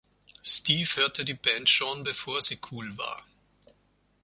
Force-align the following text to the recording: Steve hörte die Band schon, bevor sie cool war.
Steve 0.41 0.89
hörte 0.95 1.25
die 1.25 1.35
Band 1.35 1.69
schon, 1.69 2.01
bevor 2.03 2.41
sie 2.41 2.57
cool 2.71 2.97
war. 2.97 3.23